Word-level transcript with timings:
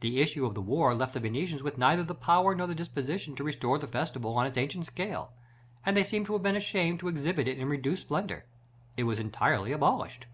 The 0.00 0.22
issue 0.22 0.46
of 0.46 0.54
the 0.54 0.62
war 0.62 0.94
left 0.94 1.12
the 1.12 1.20
Venetians 1.20 1.62
with 1.62 1.76
neither 1.76 2.02
the 2.02 2.14
power 2.14 2.54
nor 2.54 2.66
the 2.66 2.74
disposition 2.74 3.36
to 3.36 3.44
restore 3.44 3.76
the 3.78 3.86
festival 3.86 4.34
on 4.38 4.46
its 4.46 4.56
ancient 4.56 4.86
scale, 4.86 5.34
and 5.84 5.94
they 5.94 6.02
seem 6.02 6.24
to 6.24 6.32
have 6.32 6.42
been 6.42 6.56
ashamed 6.56 6.98
to 7.00 7.08
exhibit 7.08 7.46
it 7.46 7.58
in 7.58 7.68
reduced 7.68 8.04
splendor. 8.04 8.46
It 8.96 9.02
was 9.02 9.18
entirely 9.18 9.72
abolished. 9.72 10.24